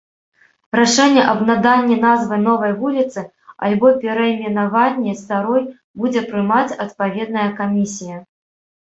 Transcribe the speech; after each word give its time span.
Рашэнне 0.77 1.23
аб 1.33 1.43
наданні 1.49 1.97
назвы 2.05 2.39
новай 2.47 2.73
вуліцы 2.81 3.25
альбо 3.69 3.93
перайменаванні 4.07 5.17
старой 5.23 5.63
будзе 6.03 6.21
прымаць 6.35 6.67
адпаведная 6.85 7.49
камісія. 7.65 8.17